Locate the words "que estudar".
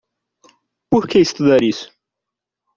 1.09-1.61